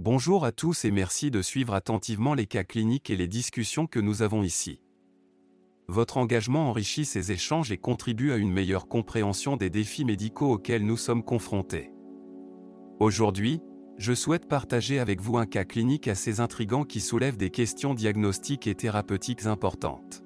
[0.00, 3.98] Bonjour à tous et merci de suivre attentivement les cas cliniques et les discussions que
[3.98, 4.80] nous avons ici.
[5.88, 10.86] Votre engagement enrichit ces échanges et contribue à une meilleure compréhension des défis médicaux auxquels
[10.86, 11.90] nous sommes confrontés.
[13.00, 13.60] Aujourd'hui,
[13.96, 18.68] je souhaite partager avec vous un cas clinique assez intrigant qui soulève des questions diagnostiques
[18.68, 20.22] et thérapeutiques importantes.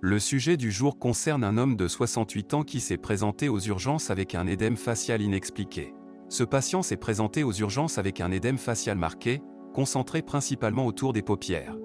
[0.00, 4.10] Le sujet du jour concerne un homme de 68 ans qui s'est présenté aux urgences
[4.10, 5.92] avec un édème facial inexpliqué.
[6.30, 9.42] Ce patient s'est présenté aux urgences avec un édème facial marqué,
[9.74, 11.76] concentré principalement autour des paupières.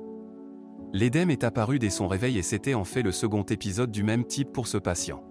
[0.94, 4.24] L'édème est apparu dès son réveil et c'était en fait le second épisode du même
[4.24, 5.24] type pour ce patient.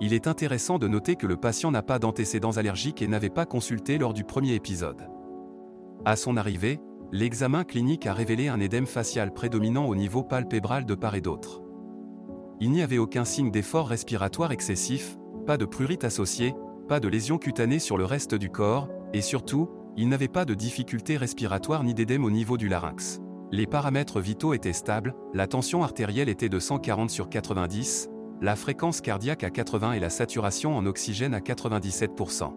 [0.00, 3.46] Il est intéressant de noter que le patient n'a pas d'antécédents allergiques et n'avait pas
[3.46, 5.08] consulté lors du premier épisode.
[6.04, 6.80] À son arrivée,
[7.12, 11.62] l'examen clinique a révélé un édème facial prédominant au niveau palpébral de part et d'autre.
[12.58, 16.54] Il n'y avait aucun signe d'effort respiratoire excessif, pas de prurite associée,
[16.86, 20.54] pas de lésions cutanées sur le reste du corps, et surtout, il n'avait pas de
[20.54, 23.20] difficultés respiratoires ni d'édème au niveau du larynx.
[23.52, 28.08] Les paramètres vitaux étaient stables, la tension artérielle était de 140 sur 90,
[28.42, 32.52] la fréquence cardiaque à 80 et la saturation en oxygène à 97%.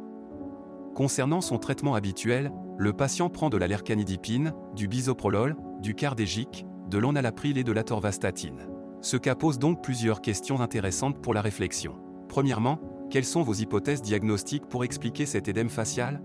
[0.95, 6.97] Concernant son traitement habituel, le patient prend de la lercanidipine, du bisoprolol, du cardégique, de
[6.97, 8.67] l'onalapril et de la torvastatine.
[9.01, 11.95] Ce cas pose donc plusieurs questions intéressantes pour la réflexion.
[12.27, 16.21] Premièrement, quelles sont vos hypothèses diagnostiques pour expliquer cet édème facial?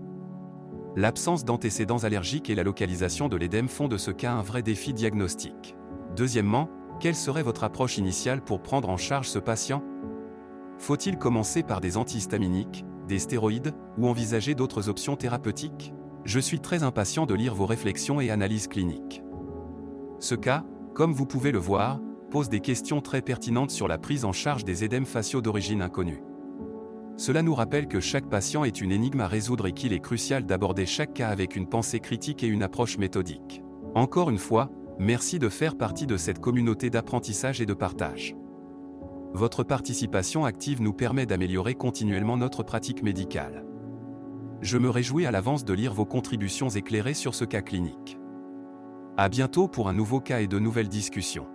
[0.95, 4.93] L'absence d'antécédents allergiques et la localisation de l'édème font de ce cas un vrai défi
[4.93, 5.75] diagnostique.
[6.15, 6.69] Deuxièmement,
[6.99, 9.83] quelle serait votre approche initiale pour prendre en charge ce patient?
[10.77, 15.93] Faut-il commencer par des antihistaminiques, des stéroïdes, ou envisager d'autres options thérapeutiques?
[16.23, 19.21] Je suis très impatient de lire vos réflexions et analyses cliniques.
[20.19, 20.63] Ce cas,
[20.93, 21.99] comme vous pouvez le voir,
[22.31, 26.23] pose des questions très pertinentes sur la prise en charge des édèmes faciaux d'origine inconnue.
[27.17, 30.45] Cela nous rappelle que chaque patient est une énigme à résoudre et qu'il est crucial
[30.45, 33.63] d'aborder chaque cas avec une pensée critique et une approche méthodique.
[33.93, 38.35] Encore une fois, merci de faire partie de cette communauté d'apprentissage et de partage.
[39.33, 43.65] Votre participation active nous permet d'améliorer continuellement notre pratique médicale.
[44.61, 48.17] Je me réjouis à l'avance de lire vos contributions éclairées sur ce cas clinique.
[49.17, 51.47] À bientôt pour un nouveau cas et de nouvelles discussions.